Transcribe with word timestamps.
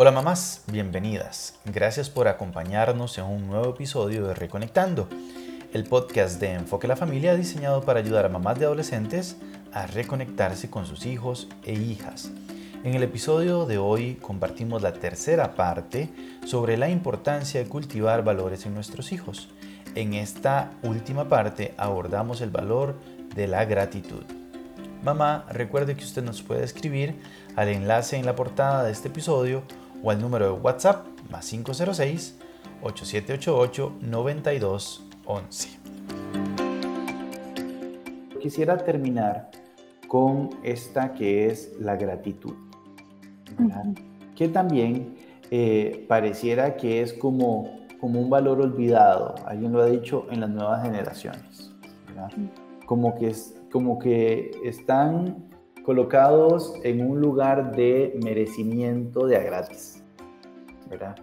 Hola 0.00 0.12
mamás, 0.12 0.62
bienvenidas. 0.68 1.58
Gracias 1.64 2.08
por 2.08 2.28
acompañarnos 2.28 3.18
en 3.18 3.24
un 3.24 3.48
nuevo 3.48 3.70
episodio 3.70 4.28
de 4.28 4.34
Reconectando, 4.34 5.08
el 5.72 5.82
podcast 5.82 6.40
de 6.40 6.52
Enfoque 6.52 6.86
a 6.86 6.90
la 6.90 6.96
Familia 6.96 7.34
diseñado 7.34 7.82
para 7.82 7.98
ayudar 7.98 8.24
a 8.24 8.28
mamás 8.28 8.60
de 8.60 8.66
adolescentes 8.66 9.38
a 9.72 9.88
reconectarse 9.88 10.70
con 10.70 10.86
sus 10.86 11.04
hijos 11.04 11.48
e 11.64 11.72
hijas. 11.72 12.30
En 12.84 12.94
el 12.94 13.02
episodio 13.02 13.66
de 13.66 13.78
hoy 13.78 14.14
compartimos 14.22 14.82
la 14.82 14.92
tercera 14.92 15.56
parte 15.56 16.08
sobre 16.46 16.76
la 16.76 16.88
importancia 16.88 17.60
de 17.60 17.68
cultivar 17.68 18.22
valores 18.22 18.66
en 18.66 18.74
nuestros 18.74 19.10
hijos. 19.10 19.48
En 19.96 20.14
esta 20.14 20.70
última 20.84 21.28
parte 21.28 21.74
abordamos 21.76 22.40
el 22.40 22.50
valor 22.50 22.94
de 23.34 23.48
la 23.48 23.64
gratitud. 23.64 24.22
Mamá, 25.02 25.44
recuerde 25.50 25.96
que 25.96 26.04
usted 26.04 26.22
nos 26.22 26.42
puede 26.42 26.64
escribir 26.64 27.20
al 27.56 27.68
enlace 27.68 28.16
en 28.16 28.26
la 28.26 28.36
portada 28.36 28.84
de 28.84 28.92
este 28.92 29.08
episodio 29.08 29.62
o 30.02 30.10
al 30.10 30.20
número 30.20 30.46
de 30.46 30.52
WhatsApp 30.52 31.06
más 31.30 31.48
506 31.48 32.38
8788 32.82 33.92
9211. 34.00 35.68
Quisiera 38.40 38.78
terminar 38.78 39.50
con 40.06 40.50
esta 40.62 41.12
que 41.12 41.46
es 41.46 41.74
la 41.78 41.96
gratitud, 41.96 42.54
que 44.34 44.48
también 44.48 45.16
eh, 45.50 46.04
pareciera 46.08 46.76
que 46.76 47.02
es 47.02 47.12
como, 47.12 47.78
como 48.00 48.20
un 48.20 48.30
valor 48.30 48.60
olvidado, 48.60 49.34
alguien 49.44 49.72
lo 49.72 49.82
ha 49.82 49.86
dicho 49.86 50.26
en 50.30 50.40
las 50.40 50.50
nuevas 50.50 50.82
generaciones, 50.82 51.74
como, 52.86 53.14
que 53.16 53.28
es, 53.28 53.54
como 53.70 53.98
que 53.98 54.50
están 54.64 55.48
colocados 55.84 56.74
en 56.84 57.04
un 57.04 57.20
lugar 57.20 57.74
de 57.74 58.18
merecimiento 58.22 59.26
de 59.26 59.36
a 59.36 59.42
gratis, 59.42 59.97
¿verdad? 60.88 61.16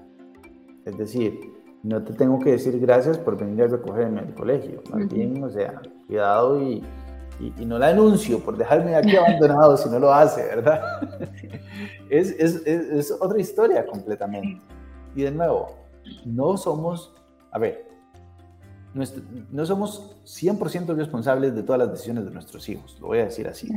Es 0.86 0.98
decir, 0.98 1.40
no 1.84 2.04
te 2.04 2.13
tengo 2.13 2.40
que 2.40 2.52
decir 2.52 2.80
gracias 2.80 3.18
por 3.18 3.38
venir 3.38 3.63
a 3.63 3.68
recogerme 3.68 4.22
al 4.22 4.34
colegio, 4.34 4.82
más 4.91 5.07
bien, 5.07 5.44
o 5.44 5.49
sea, 5.49 5.82
cuidado 6.07 6.62
y, 6.62 6.84
y, 7.40 7.66
no 7.66 7.77
la 7.77 7.88
denuncio 7.90 8.40
por 8.40 8.57
dejarme 8.57 8.96
aquí 8.96 9.16
abandonado 9.18 9.77
si 9.77 9.90
no 9.90 9.99
lo 9.99 10.13
hace, 10.13 10.44
¿verdad? 10.44 10.82
es, 12.10 12.32
es, 12.32 12.66
es, 12.66 13.12
otra 13.12 13.40
historia 13.40 13.85
completamente. 13.85 14.62
Y 15.16 15.24
de 15.24 15.32
nuevo, 15.32 15.76
no 16.26 16.57
somos, 16.57 17.13
a 17.52 17.60
ver, 17.60 17.88
no 18.94 19.66
somos 19.66 20.16
100% 20.24 20.96
responsables 20.96 21.54
de 21.54 21.63
todas 21.63 21.79
las 21.79 21.91
decisiones 21.91 22.26
de 22.26 22.32
nuestros 22.32 22.68
hijos, 22.70 22.98
lo 23.00 23.07
voy 23.07 23.20
a 23.20 23.26
decir 23.26 23.48
así. 23.48 23.70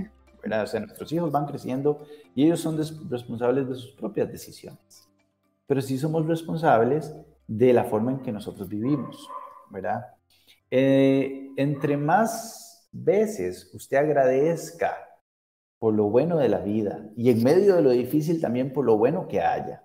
O 0.45 0.67
sea, 0.67 0.80
nuestros 0.80 1.12
hijos 1.12 1.30
van 1.33 1.47
creciendo 1.47 2.06
y 2.34 2.45
ellos 2.45 2.61
son 2.61 2.78
responsables 2.78 3.69
de 3.69 3.75
sus 3.75 3.91
propias 3.91 4.30
decisiones. 4.30 5.08
Pero 5.69 5.80
sí 5.80 5.98
somos 5.98 6.27
responsables 6.27 7.14
de 7.47 7.72
la 7.72 7.84
forma 7.84 8.11
en 8.11 8.22
que 8.22 8.33
nosotros 8.33 8.69
vivimos, 8.69 9.28
¿verdad? 9.70 10.05
Eh, 10.70 11.52
entre 11.56 11.97
más 11.97 12.88
veces 12.91 13.70
usted 13.72 13.98
agradezca 13.98 14.96
por 15.78 15.94
lo 15.94 16.11
bueno 16.11 16.39
de 16.39 16.48
la 16.48 16.58
vida 16.58 17.08
y 17.16 17.30
en 17.30 17.44
medio 17.44 17.77
de 17.77 17.83
lo 17.83 17.91
difícil 17.91 18.41
también 18.41 18.72
por 18.72 18.84
lo 18.84 18.98
bueno 18.98 19.28
que 19.28 19.41
haya, 19.41 19.84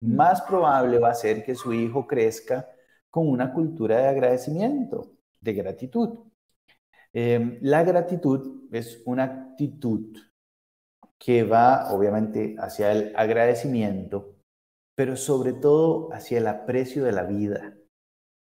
más 0.00 0.42
probable 0.42 0.98
va 0.98 1.10
a 1.10 1.14
ser 1.14 1.44
que 1.44 1.54
su 1.54 1.72
hijo 1.72 2.06
crezca 2.06 2.68
con 3.08 3.28
una 3.28 3.52
cultura 3.52 3.98
de 3.98 4.08
agradecimiento, 4.08 5.12
de 5.40 5.52
gratitud. 5.52 6.18
Em, 7.12 7.58
la 7.60 7.84
gratitud 7.84 8.68
es 8.72 9.02
una 9.04 9.24
actitud 9.24 10.16
que 11.18 11.44
va 11.44 11.92
obviamente 11.92 12.56
hacia 12.58 12.90
el 12.90 13.12
agradecimiento, 13.14 14.31
pero 14.94 15.16
sobre 15.16 15.52
todo 15.52 16.12
hacia 16.12 16.38
el 16.38 16.46
aprecio 16.46 17.04
de 17.04 17.12
la 17.12 17.24
vida 17.24 17.74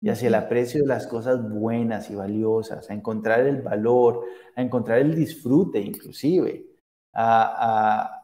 y 0.00 0.11
hacia 0.11 0.28
el 0.28 0.34
aprecio 0.36 0.83
de 0.83 0.89
las 0.89 1.06
cosas 1.06 1.48
buenas 1.48 2.11
y 2.11 2.14
valiosas, 2.14 2.89
a 2.90 2.95
encontrar 2.95 3.40
el 3.40 3.63
valor, 3.63 4.24
a 4.55 4.63
encontrar 4.63 4.98
el 4.98 5.14
disfrute 5.14 5.80
inclusive, 5.80 6.67
a, 7.14 8.14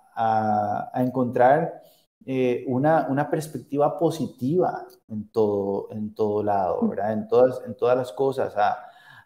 encontrar 0.94 1.83
eh, 2.25 2.65
una, 2.69 3.06
una, 3.09 3.28
perspectiva 3.28 3.99
positiva 3.99 4.87
en 5.09 5.28
todo, 5.31 5.89
en 5.91 6.15
todo 6.15 6.43
lado, 6.43 6.89
¿verdad? 6.89 7.12
En 7.12 7.28
todas, 7.28 7.60
en 7.66 7.77
todas 7.77 7.97
las 7.99 8.12
cosas, 8.12 8.56
a, 8.56 8.78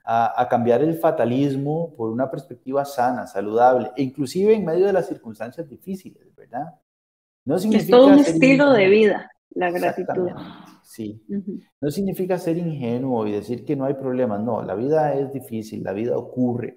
a, 0.05 0.49
cambiar 0.49 0.81
el 0.81 0.97
fatalismo 0.97 1.95
por 1.95 2.11
una 2.11 2.31
perspectiva 2.31 2.87
sana, 2.87 3.27
saludable, 3.27 3.93
e 3.95 4.03
inclusive 4.03 4.55
en 4.55 4.65
medio 4.65 4.87
de 4.87 4.95
las 4.95 5.07
circunstancias 5.07 5.69
difíciles, 5.69 6.35
¿verdad? 6.35 6.81
No 7.49 7.59
significa 7.59 7.85
es 7.85 7.91
todo 7.91 8.07
un 8.09 8.19
estilo 8.19 8.73
de 8.73 8.89
vida, 8.91 9.31
la 9.55 9.71
gratitud. 9.71 10.29
Sí. 10.85 11.25
No 11.81 11.91
significa 11.91 12.37
ser 12.37 12.59
ingenuo 12.59 13.27
y 13.27 13.33
decir 13.33 13.65
que 13.65 13.75
no 13.75 13.87
hay 13.87 13.95
problemas, 13.95 14.43
no, 14.43 14.63
la 14.63 14.75
vida 14.75 15.15
es 15.15 15.33
difícil, 15.33 15.83
la 15.83 15.95
vida 15.95 16.19
ocurre, 16.19 16.77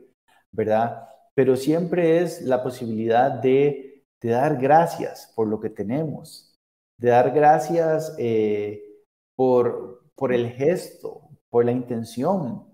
¿verdad? 0.50 1.10
Pero 1.36 1.58
siempre 1.58 2.20
es 2.20 2.42
la 2.44 2.64
posibilidad 2.64 3.32
de, 3.32 4.06
de 4.22 4.30
dar 4.30 4.56
gracias 4.56 5.34
por 5.36 5.50
lo 5.50 5.60
que 5.60 5.72
tenemos, 5.72 6.58
de 6.98 7.10
dar 7.10 7.32
gracias 7.32 8.16
eh, 8.18 8.82
por, 9.36 10.06
por 10.16 10.32
el 10.32 10.52
gesto, 10.52 11.28
por 11.50 11.66
la 11.66 11.74
intención, 11.74 12.66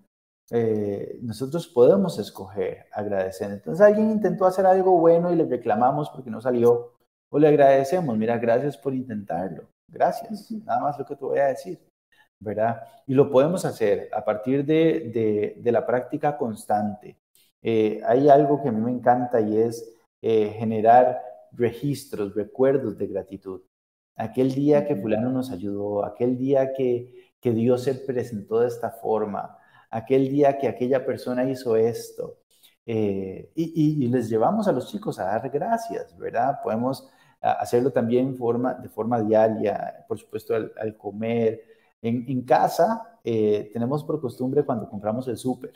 eh, 0.52 1.18
nosotros 1.24 1.68
podemos 1.68 2.20
escoger 2.20 2.86
agradecer. 2.94 3.50
Entonces 3.50 3.84
alguien 3.84 4.12
intentó 4.12 4.46
hacer 4.46 4.68
algo 4.68 5.00
bueno 5.00 5.34
y 5.34 5.36
le 5.36 5.46
reclamamos 5.46 6.12
porque 6.12 6.30
no 6.30 6.42
salió, 6.42 6.94
o 7.30 7.40
le 7.40 7.48
agradecemos, 7.48 8.18
mira, 8.18 8.38
gracias 8.38 8.78
por 8.78 8.94
intentarlo, 8.94 9.68
gracias, 9.88 10.52
nada 10.52 10.82
más 10.82 11.00
lo 11.00 11.06
que 11.06 11.16
te 11.16 11.26
voy 11.26 11.40
a 11.40 11.48
decir, 11.48 11.80
¿verdad? 12.40 12.82
Y 13.06 13.14
lo 13.14 13.30
podemos 13.32 13.66
hacer 13.66 14.10
a 14.14 14.24
partir 14.24 14.66
de, 14.66 15.56
de, 15.64 15.72
la 15.72 15.86
práctica 15.86 16.38
constante. 16.38 17.18
Eh, 17.62 18.02
hay 18.06 18.30
algo 18.30 18.62
que 18.62 18.70
a 18.70 18.72
mí 18.72 18.82
me 18.82 18.92
encanta 18.92 19.42
y 19.42 19.58
es 19.58 19.94
eh, 20.22 20.56
generar 20.58 21.22
registros, 21.52 22.36
recuerdos 22.36 22.98
de 22.98 23.08
gratitud. 23.08 23.62
Aquel 24.16 24.54
día 24.54 24.86
que 24.86 24.96
fulano 24.96 25.30
nos 25.32 25.52
ayudó, 25.52 26.06
aquel 26.06 26.38
día 26.38 26.74
que, 26.74 27.32
que 27.40 27.52
Dios 27.52 27.84
se 27.84 27.96
presentó 27.96 28.60
de 28.62 28.68
esta 28.68 28.92
forma, 28.92 29.58
aquel 29.90 30.30
día 30.30 30.58
que 30.58 30.68
aquella 30.68 31.06
persona 31.06 31.50
hizo 31.50 31.76
esto. 31.76 32.38
Eh, 32.86 33.52
y, 33.56 34.08
les 34.08 34.30
llevamos 34.30 34.68
a 34.68 34.72
los 34.72 34.90
chicos 34.90 35.20
a 35.20 35.26
dar 35.26 35.50
gracias, 35.50 36.18
¿verdad? 36.18 36.60
Podemos 36.64 37.10
hacerlo 37.42 37.92
también 37.92 38.36
forma, 38.36 38.74
de 38.74 38.90
forma 38.90 39.22
diaria, 39.22 40.06
por 40.08 40.18
supuesto 40.18 40.56
al, 40.56 40.98
comer. 40.98 41.62
En, 42.02 42.42
casa 42.44 43.20
eh, 43.24 43.70
tenemos 43.74 44.04
por 44.04 44.22
costumbre 44.22 44.64
cuando 44.64 44.88
compramos 44.90 45.28
el 45.28 45.38
súper 45.38 45.74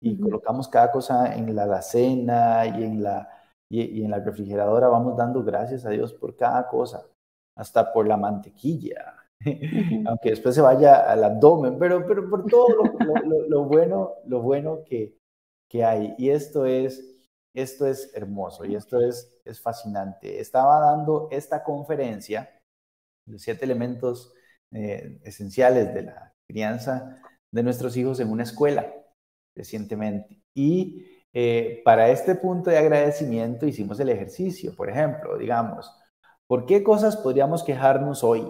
y 0.00 0.18
colocamos 0.18 0.68
cada 0.68 0.92
cosa 0.92 1.34
en 1.34 1.54
la 1.54 1.64
alacena 1.64 2.66
y 2.66 2.84
en 2.84 3.02
la, 3.02 3.28
y 3.68 4.02
en 4.02 4.10
la 4.10 4.20
refrigeradora, 4.20 4.88
vamos 4.88 5.16
dando 5.16 5.42
gracias 5.42 5.86
a 5.86 5.90
Dios 5.90 6.12
por 6.12 6.36
cada 6.36 6.68
cosa, 6.68 7.06
hasta 7.56 7.92
por 7.92 8.06
la 8.06 8.16
mantequilla, 8.16 9.14
aunque 10.06 10.30
después 10.30 10.54
se 10.54 10.60
vaya 10.60 11.10
al 11.10 11.24
abdomen, 11.24 11.78
pero, 11.78 12.06
pero 12.06 12.28
por 12.28 12.46
todo 12.46 12.68
lo, 13.48 13.64
bueno, 13.64 14.14
lo 14.26 14.40
bueno 14.42 14.84
que, 14.84 15.18
que, 15.68 15.84
hay. 15.84 16.14
Y 16.18 16.30
esto 16.30 16.66
es, 16.66 17.15
esto 17.56 17.86
es 17.86 18.12
hermoso 18.14 18.64
y 18.64 18.74
esto 18.74 19.00
es, 19.00 19.40
es 19.44 19.60
fascinante. 19.60 20.40
Estaba 20.40 20.80
dando 20.80 21.28
esta 21.30 21.64
conferencia, 21.64 22.50
los 23.26 23.42
siete 23.42 23.64
elementos 23.64 24.32
eh, 24.72 25.18
esenciales 25.24 25.92
de 25.94 26.02
la 26.02 26.34
crianza 26.46 27.20
de 27.50 27.62
nuestros 27.62 27.96
hijos 27.96 28.20
en 28.20 28.30
una 28.30 28.42
escuela 28.42 28.92
recientemente. 29.56 30.42
Y 30.54 31.06
eh, 31.32 31.82
para 31.84 32.10
este 32.10 32.34
punto 32.34 32.70
de 32.70 32.78
agradecimiento 32.78 33.66
hicimos 33.66 33.98
el 34.00 34.10
ejercicio, 34.10 34.74
por 34.76 34.90
ejemplo, 34.90 35.36
digamos, 35.38 35.90
¿por 36.46 36.66
qué 36.66 36.82
cosas 36.82 37.16
podríamos 37.16 37.64
quejarnos 37.64 38.22
hoy? 38.22 38.46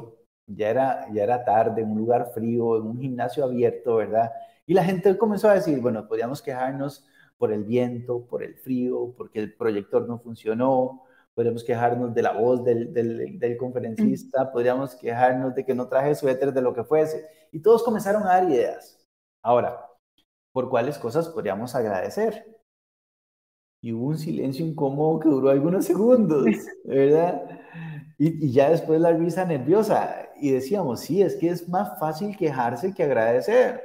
ya 0.47 0.71
era, 0.71 1.07
ya 1.13 1.25
era 1.25 1.45
tarde, 1.45 1.83
en 1.83 1.91
un 1.91 1.99
lugar 1.99 2.31
frío, 2.33 2.77
en 2.77 2.87
un 2.87 3.01
gimnasio 3.01 3.45
abierto, 3.45 3.97
¿verdad? 3.97 4.33
Y 4.67 4.75
la 4.75 4.85
gente 4.85 5.17
comenzó 5.19 5.49
a 5.49 5.55
decir, 5.55 5.81
bueno, 5.81 6.07
podríamos 6.07 6.43
quejarnos 6.43 7.07
por 7.39 7.53
el 7.53 7.65
viento, 7.65 8.27
por 8.27 8.43
el 8.43 8.57
frío, 8.57 9.15
porque 9.17 9.41
el 9.41 9.55
proyector 9.55 10.09
no 10.09 10.19
funcionó, 10.19 11.03
podríamos 11.35 11.65
quejarnos 11.65 12.15
de 12.15 12.23
la 12.23 12.33
voz 12.33 12.65
del, 12.65 12.93
del, 12.95 13.57
conferencista, 13.59 14.51
podríamos 14.51 14.95
quejarnos 14.95 15.55
de 15.55 15.67
que 15.67 15.75
no 15.75 15.87
traje 15.87 16.15
suéter, 16.15 16.53
de 16.53 16.63
lo 16.63 16.73
que 16.73 16.83
fuese. 16.83 17.27
Y 17.53 17.61
todos 17.61 17.83
comenzaron 17.83 18.23
a 18.23 18.29
dar 18.29 18.51
ideas. 18.51 19.07
Ahora, 19.43 19.87
¿por 20.53 20.71
cuáles 20.71 20.97
cosas 20.97 21.29
podríamos 21.29 21.75
agradecer? 21.75 22.57
Y 23.83 23.93
hubo 23.93 24.07
un 24.07 24.19
silencio 24.19 24.65
incómodo 24.65 25.21
que 25.21 25.29
duró 25.29 25.51
algunos 25.51 25.85
segundos, 25.85 26.47
¿verdad? 26.85 27.61
Y, 28.19 28.51
ya 28.51 28.71
después 28.71 28.99
la 29.01 29.13
risa 29.13 29.45
nerviosa. 29.45 30.31
Y 30.41 30.53
decíamos, 30.53 31.01
sí, 31.01 31.21
es 31.23 31.37
que 31.37 31.51
es 31.51 31.69
más 31.69 31.99
fácil 31.99 32.37
quejarse 32.37 32.95
que 32.95 33.03
agradecer. 33.03 33.83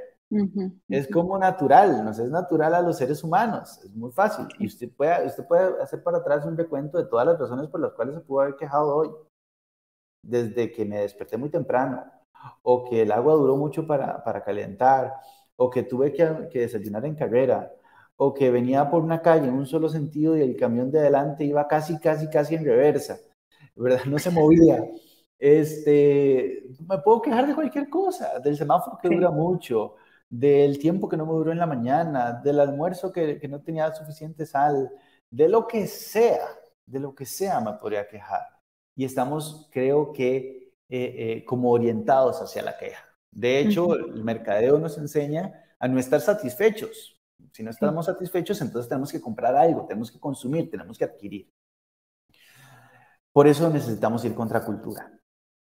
Es 0.88 1.08
como 1.08 1.38
natural, 1.38 2.04
nos 2.04 2.18
es 2.18 2.30
natural 2.30 2.74
a 2.74 2.82
los 2.82 2.96
seres 2.96 3.22
humanos, 3.22 3.78
es 3.84 3.94
muy 3.94 4.10
fácil. 4.12 4.46
Y 4.58 4.66
usted 4.66 4.90
puede, 4.90 5.26
usted 5.26 5.46
puede 5.46 5.82
hacer 5.82 6.02
para 6.02 6.18
atrás 6.18 6.44
un 6.46 6.56
recuento 6.56 6.98
de 6.98 7.04
todas 7.04 7.26
las 7.26 7.38
razones 7.38 7.68
por 7.68 7.80
las 7.80 7.92
cuales 7.92 8.14
se 8.14 8.20
pudo 8.22 8.40
haber 8.40 8.56
quejado 8.56 8.96
hoy. 8.96 9.10
desde 10.22 10.70
que 10.70 10.84
me 10.84 11.00
desperté 11.00 11.36
muy 11.36 11.50
temprano, 11.50 12.04
o 12.62 12.84
que 12.84 13.02
el 13.02 13.12
agua 13.12 13.34
duró 13.34 13.56
mucho 13.56 13.86
para, 13.86 14.22
para 14.24 14.42
calentar, 14.42 15.14
o 15.56 15.68
que 15.70 15.82
tuve 15.82 16.12
que, 16.12 16.48
que 16.50 16.60
desayunar 16.60 17.04
en 17.06 17.14
carrera, 17.16 17.72
o 18.16 18.32
que 18.34 18.50
venía 18.50 18.88
por 18.90 19.02
una 19.02 19.20
calle 19.20 19.48
en 19.48 19.54
un 19.54 19.66
solo 19.66 19.88
sentido 19.88 20.36
y 20.36 20.42
el 20.42 20.56
camión 20.56 20.90
de 20.90 21.00
adelante 21.00 21.44
iba 21.44 21.66
casi, 21.68 21.98
casi, 21.98 22.28
casi 22.30 22.54
en 22.54 22.64
reversa, 22.64 23.18
¿verdad? 23.76 24.04
No 24.06 24.18
se 24.18 24.30
movía. 24.30 24.84
Este, 25.44 26.62
me 26.88 26.98
puedo 26.98 27.20
quejar 27.20 27.48
de 27.48 27.54
cualquier 27.56 27.90
cosa, 27.90 28.38
del 28.38 28.56
semáforo 28.56 28.96
que 29.02 29.08
dura 29.08 29.28
mucho, 29.28 29.96
del 30.32 30.78
tiempo 30.78 31.10
que 31.10 31.18
no 31.18 31.26
me 31.26 31.32
duró 31.32 31.52
en 31.52 31.58
la 31.58 31.66
mañana, 31.66 32.40
del 32.42 32.58
almuerzo 32.58 33.12
que, 33.12 33.38
que 33.38 33.48
no 33.48 33.60
tenía 33.60 33.92
suficiente 33.92 34.46
sal, 34.46 34.90
de 35.30 35.46
lo 35.46 35.66
que 35.66 35.86
sea, 35.86 36.48
de 36.86 37.00
lo 37.00 37.14
que 37.14 37.26
sea 37.26 37.60
me 37.60 37.74
podría 37.74 38.08
quejar. 38.08 38.40
Y 38.96 39.04
estamos, 39.04 39.68
creo 39.70 40.10
que, 40.10 40.72
eh, 40.88 41.14
eh, 41.18 41.44
como 41.44 41.70
orientados 41.70 42.40
hacia 42.40 42.62
la 42.62 42.78
queja. 42.78 43.04
De 43.30 43.58
hecho, 43.58 43.94
el 43.94 44.24
mercadeo 44.24 44.78
nos 44.78 44.96
enseña 44.96 45.52
a 45.78 45.86
no 45.86 46.00
estar 46.00 46.20
satisfechos. 46.22 47.20
Si 47.52 47.62
no 47.62 47.70
estamos 47.70 48.06
satisfechos, 48.06 48.58
entonces 48.62 48.88
tenemos 48.88 49.12
que 49.12 49.20
comprar 49.20 49.54
algo, 49.54 49.84
tenemos 49.84 50.10
que 50.10 50.18
consumir, 50.18 50.70
tenemos 50.70 50.96
que 50.96 51.04
adquirir. 51.04 51.52
Por 53.32 53.46
eso 53.46 53.68
necesitamos 53.68 54.24
ir 54.24 54.34
contra 54.34 54.64
cultura 54.64 55.12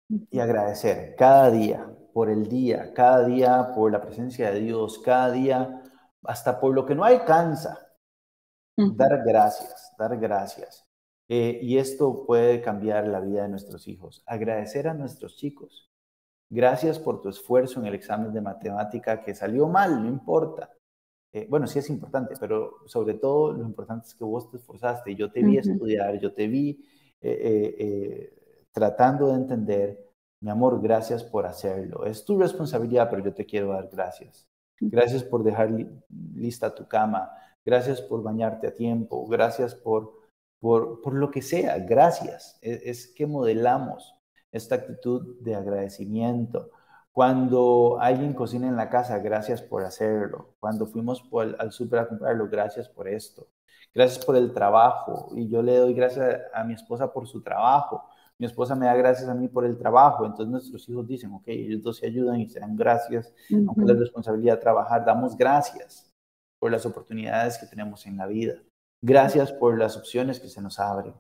y 0.09 0.41
agradecer 0.41 1.15
cada 1.17 1.49
día 1.53 1.89
por 2.19 2.31
el 2.31 2.49
día, 2.49 2.93
cada 2.95 3.25
día 3.25 3.71
por 3.77 3.93
la 3.93 4.01
presencia 4.01 4.51
de 4.51 4.59
Dios, 4.59 4.99
cada 4.99 5.31
día 5.31 5.85
hasta 6.25 6.59
por 6.59 6.75
lo 6.75 6.85
que 6.85 6.97
no 6.97 7.05
alcanza. 7.05 7.79
Dar 8.77 9.23
gracias, 9.25 9.93
dar 9.97 10.19
gracias. 10.19 10.85
Eh, 11.29 11.61
y 11.63 11.79
esto 11.79 12.27
puede 12.27 12.61
cambiar 12.61 13.07
la 13.07 13.21
vida 13.21 13.45
de 13.45 13.51
nuestros 13.51 13.87
hijos. 13.87 14.25
Agradecer 14.27 14.89
a 14.89 14.95
nuestros 14.95 15.37
chicos. 15.37 15.93
Gracias 16.51 16.99
por 16.99 17.23
tu 17.23 17.29
esfuerzo 17.29 17.79
en 17.79 17.87
el 17.87 17.95
examen 17.95 18.33
de 18.33 18.41
matemática 18.41 19.23
que 19.23 19.33
salió 19.33 19.69
mal, 19.69 20.03
no 20.03 20.09
importa. 20.09 20.73
Eh, 21.33 21.47
bueno, 21.49 21.69
sí 21.69 21.79
es 21.79 21.89
importante, 21.89 22.35
pero 22.41 22.79
sobre 22.87 23.15
todo 23.15 23.53
lo 23.53 23.63
importante 23.63 24.09
es 24.09 24.15
que 24.17 24.25
vos 24.25 24.51
te 24.51 24.57
esforzaste. 24.57 25.15
Yo 25.15 25.31
te 25.31 25.41
vi 25.41 25.59
estudiar, 25.59 26.19
yo 26.19 26.35
te 26.35 26.49
vi 26.49 26.85
eh, 27.21 28.67
tratando 28.73 29.29
de 29.29 29.35
entender. 29.35 30.08
Mi 30.41 30.51
amor, 30.51 30.81
gracias 30.81 31.25
por 31.25 31.47
hacerlo. 31.47 32.05
Es 32.05 32.25
tu 32.25 32.39
responsabilidad, 32.39 33.09
pero 33.11 33.25
yo 33.25 33.35
te 33.35 33.47
quiero 33.47 33.73
dar 33.73 33.89
gracias. 33.91 34.47
Gracias 34.81 35.25
por 35.25 35.43
dejar 35.43 35.71
lista 36.35 36.75
tu 36.75 36.87
cama. 36.87 37.31
Gracias 37.65 38.01
por 38.01 38.23
bañarte 38.23 38.69
a 38.69 38.75
tiempo. 38.75 39.27
Gracias 39.27 39.75
por 39.75 40.19
por, 40.61 41.01
por 41.03 41.15
lo 41.15 41.31
que 41.31 41.43
sea, 41.43 41.79
gracias. 41.79 42.59
Es, 42.63 42.83
es, 42.83 43.15
que 43.15 43.27
modelamos 43.27 44.15
esta 44.53 44.77
actitud 44.77 45.37
de 45.41 45.55
agradecimiento. 45.55 46.71
Cuando 47.13 47.99
alguien 48.01 48.35
cocina 48.35 48.69
en 48.69 48.77
la 48.77 48.89
casa, 48.89 49.19
gracias 49.19 49.63
por 49.63 49.85
hacerlo. 49.85 50.55
Cuando 50.61 50.87
fuimos 50.87 51.23
por, 51.23 51.57
al 51.59 51.73
súper 51.73 52.01
a 52.01 52.09
comprarlo, 52.09 52.49
gracias 52.49 52.89
por 52.89 53.09
esto. 53.09 53.49
Gracias 53.95 54.25
por 54.25 54.37
el 54.37 54.53
trabajo. 54.53 55.31
Y 55.35 55.49
yo 55.49 55.63
le 55.63 55.77
doy 55.77 55.95
gracias 55.95 56.41
a, 56.53 56.65
mi 56.65 56.75
esposa 56.75 57.13
por 57.13 57.27
su 57.27 57.43
trabajo. 57.43 58.09
Mi 58.39 58.47
esposa 58.47 58.77
me 58.77 58.87
da 58.87 58.95
gracias 58.95 59.29
a 59.29 59.35
mí 59.35 59.49
por 59.49 59.65
el 59.65 59.77
trabajo. 59.77 60.25
Entonces 60.25 60.49
nuestros 60.49 60.89
hijos 60.89 61.07
dicen, 61.09 61.33
ok, 61.33 61.45
ellos 61.49 61.83
dos 61.83 61.97
se 61.99 62.07
ayudan 62.07 62.41
y 62.41 62.49
se 62.49 62.61
dan 62.61 62.77
gracias. 62.77 63.35
Aunque 63.51 63.85
la 63.85 63.99
responsabilidad 63.99 64.55
de 64.55 64.61
trabajar, 64.61 65.05
damos 65.05 65.37
gracias 65.37 66.15
por 66.59 66.71
las 66.71 66.87
oportunidades 66.87 67.59
que 67.59 67.67
tenemos 67.67 68.07
en 68.07 68.17
la 68.17 68.27
vida. 68.27 68.63
Gracias 69.03 69.53
por 69.53 69.79
las 69.79 69.97
opciones 69.97 70.41
que 70.41 70.49
se 70.49 70.63
nos 70.63 70.79
abren. 70.79 71.15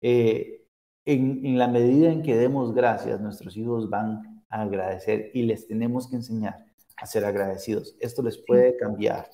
Eh, 0.00 0.66
en, 1.04 1.56
la 1.58 1.68
medida 1.68 2.10
en 2.10 2.22
que 2.22 2.36
demos 2.36 2.74
gracias, 2.74 3.20
nuestros 3.20 3.56
hijos 3.56 3.88
van 3.88 4.44
a 4.48 4.62
agradecer 4.62 5.30
y 5.34 5.42
les 5.42 5.66
tenemos 5.66 6.08
que 6.08 6.16
enseñar 6.16 6.66
a 6.96 7.06
ser 7.06 7.24
agradecidos. 7.24 7.96
Esto 8.00 8.22
les 8.22 8.38
puede 8.38 8.76
cambiar 8.76 9.28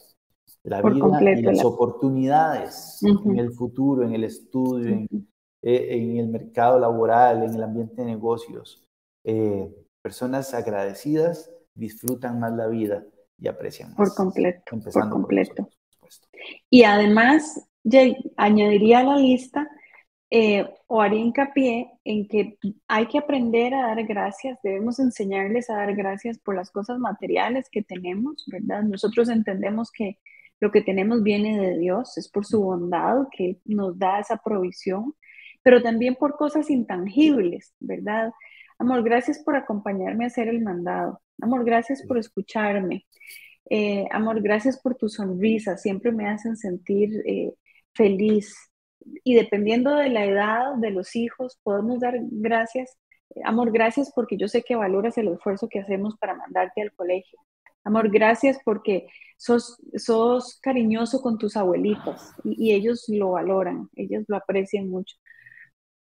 la 0.64 0.82
vida 0.82 1.32
y 1.38 1.42
las 1.42 1.64
oportunidades 1.64 3.00
en 3.02 3.38
el 3.38 3.52
futuro, 3.52 4.02
en 4.04 4.14
el 4.14 4.24
estudio, 4.24 5.06
eh, 5.62 5.86
en, 5.90 6.18
el 6.18 6.28
mercado 6.28 6.78
laboral, 6.78 7.44
en 7.44 7.54
el 7.54 7.62
ambiente 7.62 8.02
de 8.02 8.06
negocios. 8.06 8.86
Eh, 9.24 9.72
personas 10.02 10.52
agradecidas 10.54 11.50
disfrutan 11.74 12.40
más 12.40 12.52
la 12.52 12.66
vida 12.66 13.04
y 13.38 13.48
aprecian 13.48 13.90
más. 13.90 13.96
Por 13.96 14.14
completo, 14.14 14.78
por 14.92 15.10
completo. 15.10 15.68
y 16.68 16.84
además, 16.84 17.68
añadiría 18.36 19.00
a 19.00 19.04
la 19.04 19.16
lista 19.16 19.68
eh, 20.34 20.66
o 20.86 21.02
haría 21.02 21.20
hincapié 21.20 21.90
en 22.04 22.26
que 22.26 22.58
hay 22.88 23.06
que 23.06 23.18
aprender 23.18 23.74
a 23.74 23.88
dar 23.88 24.02
gracias, 24.06 24.58
debemos 24.62 24.98
enseñarles 24.98 25.68
a 25.68 25.76
dar 25.76 25.94
gracias 25.94 26.38
por 26.38 26.56
las 26.56 26.70
cosas 26.70 26.98
materiales 26.98 27.68
que 27.70 27.82
tenemos, 27.82 28.44
¿verdad? 28.46 28.82
Nosotros 28.82 29.28
entendemos 29.28 29.90
que 29.92 30.18
lo 30.58 30.70
que 30.70 30.80
tenemos 30.80 31.22
viene 31.22 31.60
de 31.60 31.76
Dios, 31.76 32.16
es 32.16 32.30
por 32.30 32.46
su 32.46 32.62
bondad 32.62 33.26
que 33.30 33.60
nos 33.66 33.98
da 33.98 34.20
esa 34.20 34.38
provisión, 34.38 35.14
pero 35.62 35.82
también 35.82 36.16
por 36.16 36.36
cosas 36.36 36.70
intangibles, 36.70 37.74
¿verdad? 37.80 38.32
Amor, 38.78 39.02
gracias 39.02 39.38
por 39.44 39.56
acompañarme 39.56 40.24
a 40.24 40.26
hacer 40.28 40.48
el 40.48 40.62
mandado. 40.62 41.20
Amor, 41.40 41.64
gracias 41.64 42.04
por 42.06 42.18
escucharme. 42.18 43.06
Eh, 43.70 44.06
amor, 44.10 44.42
gracias 44.42 44.80
por 44.80 44.96
tu 44.96 45.08
sonrisa. 45.08 45.76
Siempre 45.76 46.12
me 46.12 46.28
hacen 46.28 46.56
sentir 46.56 47.10
eh, 47.26 47.54
feliz. 47.94 48.56
Y 49.24 49.34
dependiendo 49.34 49.96
de 49.96 50.08
la 50.08 50.24
edad 50.24 50.74
de 50.76 50.90
los 50.90 51.16
hijos, 51.16 51.58
podemos 51.62 52.00
dar 52.00 52.14
gracias. 52.20 52.96
Amor, 53.44 53.72
gracias 53.72 54.12
porque 54.14 54.36
yo 54.36 54.48
sé 54.48 54.62
que 54.62 54.76
valoras 54.76 55.16
el 55.18 55.28
esfuerzo 55.28 55.68
que 55.68 55.80
hacemos 55.80 56.16
para 56.18 56.34
mandarte 56.34 56.82
al 56.82 56.92
colegio. 56.92 57.38
Amor, 57.84 58.10
gracias 58.10 58.58
porque 58.64 59.08
sos, 59.36 59.76
sos 59.96 60.58
cariñoso 60.60 61.20
con 61.20 61.38
tus 61.38 61.56
abuelitos 61.56 62.32
y, 62.44 62.72
ellos 62.74 63.06
lo 63.08 63.32
valoran, 63.32 63.88
ellos 63.96 64.24
lo 64.28 64.36
aprecian 64.36 64.88
mucho. 64.88 65.16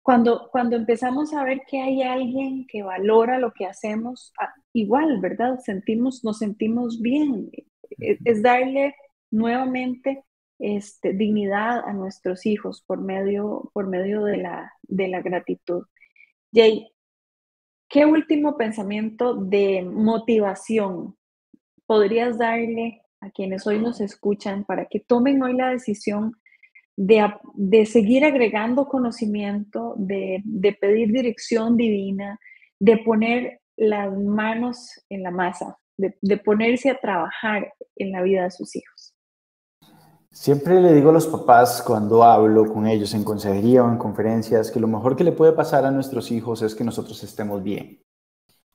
Cuando, 0.04 0.50
cuando 0.52 0.76
empezamos 0.76 1.34
a 1.34 1.44
ver 1.44 1.62
que 1.68 1.80
hay 1.80 2.02
alguien 2.02 2.66
que 2.68 2.82
valora 2.82 3.38
lo 3.38 3.52
que 3.52 3.66
hacemos, 3.66 4.34
ah, 4.40 4.54
igual, 4.74 5.20
¿verdad? 5.22 5.60
Sentimos, 5.60 6.24
nos 6.24 6.40
sentimos 6.40 7.02
bien. 7.02 7.52
es 8.00 8.42
darle 8.42 8.96
nuevamente 9.30 10.24
este, 10.60 11.14
dignidad 11.14 11.80
a 11.88 11.94
nuestros 11.94 12.46
hijos 12.46 12.84
por 12.86 13.02
medio, 13.02 13.72
por 13.74 13.88
medio 13.88 14.24
de, 14.24 14.38
la, 14.38 14.72
de 14.84 15.08
la 15.08 15.22
gratitud. 15.22 15.86
Jay, 16.54 16.88
¿qué 17.90 18.06
último 18.06 18.58
pensamiento 18.58 19.36
de 19.36 19.84
motivación 19.84 21.18
podrías 21.86 22.38
darle 22.38 23.02
a 23.22 23.32
quienes 23.32 23.66
hoy 23.68 23.80
nos 23.80 24.02
escuchan 24.02 24.64
para 24.66 24.86
que 24.86 25.00
tomen 25.00 25.42
hoy 25.42 25.54
la 25.54 25.70
decisión 25.70 26.34
de, 27.02 27.34
de 27.56 27.86
seguir 27.88 28.24
agregando 28.24 28.88
conocimiento, 28.88 29.96
de, 29.98 30.40
de 30.46 30.74
pedir 30.74 31.12
dirección 31.12 31.76
divina, 31.76 32.40
de 32.80 32.98
poner 32.98 33.62
las 33.76 34.16
manos 34.16 35.04
en 35.10 35.24
la 35.24 35.32
masa, 35.32 35.80
de, 35.98 36.16
de 36.22 36.38
ponerse 36.38 36.92
a 36.92 37.00
trabajar 37.00 37.74
en 37.96 38.12
la 38.12 38.22
vida 38.22 38.44
de 38.44 38.52
sus 38.52 38.76
hijos? 38.76 39.16
Siempre 40.32 40.80
le 40.80 40.94
digo 40.94 41.10
a 41.10 41.14
los 41.14 41.26
papás 41.26 41.82
cuando 41.82 42.24
hablo 42.24 42.72
con 42.72 42.86
ellos 42.86 43.16
en 43.16 43.24
consejería 43.24 43.84
o 43.84 43.90
en 43.90 43.98
conferencias 43.98 44.70
que 44.70 44.80
lo 44.80 44.88
mejor 44.88 45.16
que 45.16 45.24
le 45.24 45.32
puede 45.32 45.54
pasar 45.54 45.86
a 45.86 45.92
nuestros 45.92 46.32
hijos 46.32 46.62
es 46.62 46.76
que 46.76 46.84
nosotros 46.84 47.24
estemos 47.24 47.64
bien. 47.64 48.00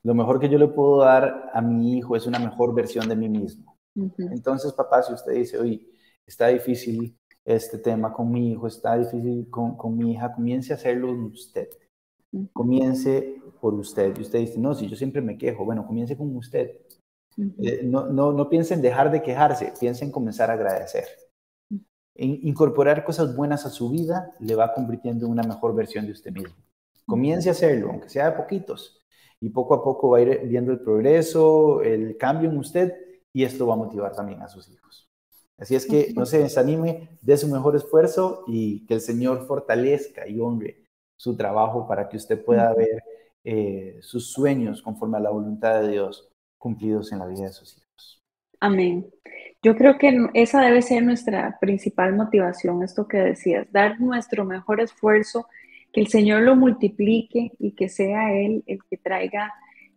Lo 0.03 0.13
mejor 0.13 0.37
que 0.37 0.49
yo 0.49 0.57
le 0.57 0.67
puedo 0.67 0.99
dar 0.99 1.49
a 1.53 1.61
mi 1.61 1.97
hijo 1.97 2.17
es 2.17 2.27
una 2.27 2.39
mejor 2.39 2.75
versión 2.75 3.07
de 3.07 3.15
mí 3.15 3.29
mismo. 3.29 3.77
Entonces, 4.17 4.73
papá, 4.73 5.01
si 5.01 5.13
usted 5.13 5.31
dice, 5.31 5.57
oye, 5.57 5.87
está 6.25 6.47
difícil 6.47 7.17
este 7.47 7.79
tema 7.79 8.13
con 8.13 8.31
mi 8.31 8.51
hijo, 8.51 8.67
está 8.67 8.95
difícil 8.97 9.49
con, 9.49 9.75
con 9.75 9.97
mi 9.97 10.11
hija, 10.11 10.33
comience 10.33 10.73
a 10.73 10.75
hacerlo 10.75 11.11
usted. 11.13 11.69
Comience 12.53 13.41
por 13.59 13.73
usted. 13.73 14.15
Y 14.17 14.21
usted 14.21 14.39
dice, 14.39 14.59
no, 14.59 14.75
si 14.75 14.87
yo 14.87 14.95
siempre 14.95 15.21
me 15.21 15.37
quejo, 15.37 15.65
bueno, 15.65 15.87
comience 15.87 16.15
con 16.15 16.35
usted. 16.35 16.71
Eh, 17.37 17.81
no, 17.83 18.07
no, 18.07 18.31
no 18.31 18.49
piense 18.49 18.73
en 18.73 18.81
dejar 18.81 19.11
de 19.11 19.23
quejarse, 19.23 19.73
piense 19.79 20.05
en 20.05 20.11
comenzar 20.11 20.51
a 20.51 20.53
agradecer 20.53 21.05
incorporar 22.17 23.03
cosas 23.03 23.35
buenas 23.35 23.65
a 23.65 23.69
su 23.69 23.89
vida 23.89 24.33
le 24.39 24.55
va 24.55 24.73
convirtiendo 24.73 25.25
en 25.25 25.31
una 25.31 25.43
mejor 25.43 25.75
versión 25.75 26.05
de 26.05 26.13
usted 26.13 26.31
mismo. 26.31 26.55
Comience 27.05 27.49
a 27.49 27.51
hacerlo, 27.51 27.89
aunque 27.89 28.09
sea 28.09 28.31
de 28.31 28.37
poquitos, 28.37 29.05
y 29.39 29.49
poco 29.49 29.75
a 29.75 29.83
poco 29.83 30.09
va 30.09 30.17
a 30.17 30.21
ir 30.21 30.41
viendo 30.47 30.71
el 30.71 30.79
progreso, 30.79 31.81
el 31.81 32.17
cambio 32.17 32.49
en 32.49 32.57
usted, 32.57 32.93
y 33.31 33.43
esto 33.43 33.67
va 33.67 33.75
a 33.75 33.77
motivar 33.77 34.13
también 34.13 34.41
a 34.41 34.49
sus 34.49 34.67
hijos. 34.69 35.06
Así 35.57 35.75
es 35.75 35.87
que 35.87 36.13
no 36.15 36.25
se 36.25 36.39
desanime, 36.39 37.09
dé 37.21 37.35
su 37.37 37.47
mejor 37.47 37.75
esfuerzo 37.75 38.43
y 38.47 38.85
que 38.85 38.95
el 38.95 39.01
Señor 39.01 39.47
fortalezca 39.47 40.27
y 40.27 40.39
honre 40.39 40.83
su 41.15 41.35
trabajo 41.35 41.87
para 41.87 42.07
que 42.09 42.17
usted 42.17 42.43
pueda 42.43 42.73
ver 42.75 43.03
eh, 43.43 43.97
sus 44.01 44.31
sueños 44.31 44.81
conforme 44.81 45.17
a 45.17 45.21
la 45.21 45.31
voluntad 45.31 45.81
de 45.81 45.89
Dios 45.89 46.29
cumplidos 46.59 47.11
en 47.11 47.19
la 47.19 47.25
vida 47.25 47.45
de 47.45 47.53
sus 47.53 47.77
hijos. 47.77 48.21
Amén. 48.59 49.07
Yo 49.63 49.75
creo 49.75 49.97
que 49.97 50.27
esa 50.35 50.61
debe 50.61 50.81
ser 50.81 51.03
nuestra 51.03 51.57
principal 51.59 52.15
motivación, 52.15 52.83
esto 52.83 53.07
que 53.07 53.17
decías, 53.17 53.67
dar 53.71 53.99
nuestro 53.99 54.45
mejor 54.45 54.79
esfuerzo, 54.79 55.47
que 55.91 56.01
el 56.01 56.07
Señor 56.07 56.43
lo 56.43 56.55
multiplique 56.55 57.51
y 57.57 57.71
que 57.71 57.89
sea 57.89 58.33
Él 58.33 58.63
el 58.67 58.79
que 58.89 58.97
traiga 58.97 59.53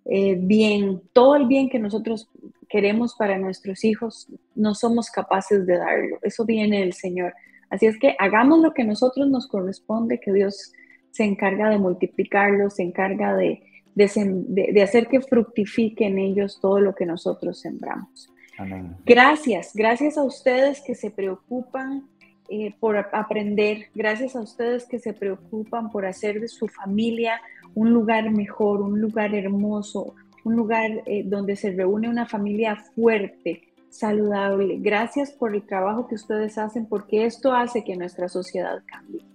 eh, 0.07 0.37
bien, 0.41 1.03
todo 1.13 1.37
el 1.37 1.47
bien 1.47 1.69
que 1.69 1.79
nosotros 1.79 2.29
queremos 2.69 3.15
para 3.17 3.39
nuestros 3.39 3.85
hijos, 3.85 4.29
no 4.61 4.75
somos 4.75 5.11
capaces 5.11 5.67
de 5.67 5.79
darlo. 5.79 6.19
Eso 6.23 6.45
viene 6.45 6.81
del 6.81 6.93
Señor. 6.93 7.35
Así 7.71 7.87
es 7.87 7.99
que 7.99 8.17
hagamos 8.19 8.61
lo 8.61 8.75
que 8.75 8.83
a 8.83 8.87
nosotros 8.87 9.29
nos 9.29 9.47
corresponde, 9.47 10.21
que 10.21 10.33
Dios 10.33 10.73
se 11.11 11.25
encarga 11.25 11.71
de 11.71 11.79
multiplicarlo, 11.79 12.71
se 12.71 12.83
encarga 12.83 13.35
de, 13.35 13.63
de, 13.95 14.83
hacer 14.83 15.09
que 15.09 15.21
fructifique 15.21 16.07
en 16.07 16.19
ellos 16.19 16.59
todo 16.61 16.81
lo 16.81 16.95
que 16.95 17.07
nosotros 17.07 17.61
sembramos. 17.61 18.33
Gracias, 19.07 19.73
gracias 19.75 20.19
a 20.19 20.23
ustedes 20.23 20.83
que 20.83 20.95
se 20.95 21.11
preocupan 21.11 22.07
eh, 22.51 22.75
por 22.79 22.97
aprender, 22.97 23.87
gracias 23.95 24.37
a 24.37 24.41
ustedes 24.41 24.85
que 24.85 24.99
se 24.99 25.15
preocupan 25.15 25.91
por 25.91 26.05
hacer 26.05 26.41
de 26.41 26.49
su 26.49 26.69
familia 26.69 27.41
un 27.75 27.93
lugar 27.93 28.31
mejor, 28.31 28.83
un 28.83 29.01
lugar 29.01 29.35
hermoso, 29.35 30.15
un 30.45 30.57
lugar 30.57 30.91
eh, 31.07 31.23
donde 31.25 31.57
se 31.57 31.71
reúne 31.71 32.09
una 32.09 32.27
familia 32.27 32.77
fuerte, 32.77 33.69
saludable. 33.91 34.79
Gracias 34.79 35.31
por 35.33 35.55
el 35.55 35.67
trabajo 35.67 36.07
que 36.07 36.15
ustedes 36.15 36.57
hacen 36.57 36.87
porque 36.87 37.27
esto 37.27 37.53
hace 37.53 37.85
que 37.85 37.97
nuestra 37.97 38.29
sociedad 38.29 38.83
cambie. 38.87 39.27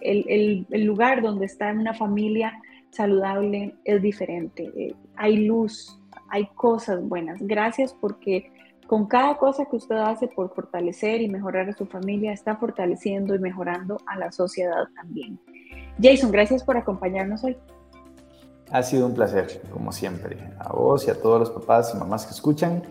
El, 0.00 0.66
el, 0.70 0.84
lugar 0.84 1.22
donde 1.22 1.46
está 1.46 1.72
una 1.72 1.94
familia 1.94 2.52
saludable 2.90 3.74
es 3.84 4.00
diferente. 4.02 4.70
Eh, 4.76 4.94
hay 5.16 5.46
luz, 5.46 5.98
hay 6.28 6.46
cosas 6.54 7.02
buenas. 7.02 7.38
Gracias 7.40 7.94
porque 7.94 8.52
con 8.86 9.06
cada 9.06 9.36
cosa 9.36 9.64
que 9.64 9.76
usted 9.76 9.96
hace 9.96 10.28
por 10.28 10.54
fortalecer 10.54 11.20
y 11.20 11.28
mejorar 11.28 11.68
a 11.68 11.72
su 11.72 11.86
familia, 11.86 12.32
está 12.32 12.56
fortaleciendo 12.56 13.34
y 13.34 13.38
mejorando 13.38 13.98
a 14.06 14.16
la 14.16 14.30
sociedad 14.30 14.84
también. 14.94 15.40
Jason, 16.00 16.30
gracias 16.30 16.62
por 16.62 16.76
acompañarnos 16.76 17.42
hoy. 17.42 17.56
Ha 18.70 18.82
sido 18.82 19.06
un 19.06 19.14
placer, 19.14 19.62
como 19.72 19.92
siempre. 19.92 20.36
A 20.58 20.72
vos 20.72 21.06
y 21.06 21.10
a 21.10 21.20
todos 21.20 21.40
los 21.40 21.50
papás 21.50 21.92
y 21.94 21.98
mamás 21.98 22.26
que 22.26 22.32
escuchan, 22.32 22.82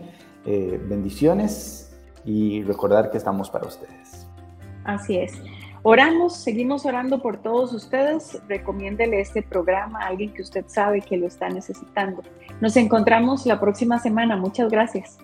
eh, 0.46 0.80
bendiciones 0.88 1.92
y 2.24 2.62
recordar 2.62 3.10
que 3.10 3.18
estamos 3.18 3.50
para 3.50 3.66
ustedes. 3.66 4.26
Así 4.84 5.16
es. 5.18 5.32
Oramos, 5.82 6.36
seguimos 6.36 6.84
orando 6.84 7.22
por 7.22 7.36
todos 7.36 7.72
ustedes. 7.72 8.40
Recomiéndele 8.48 9.20
este 9.20 9.42
programa 9.42 10.02
a 10.02 10.06
alguien 10.08 10.32
que 10.34 10.42
usted 10.42 10.64
sabe 10.66 11.00
que 11.00 11.16
lo 11.16 11.26
está 11.26 11.48
necesitando. 11.48 12.22
Nos 12.60 12.76
encontramos 12.76 13.46
la 13.46 13.60
próxima 13.60 13.98
semana. 13.98 14.36
Muchas 14.36 14.70
gracias. 14.70 15.18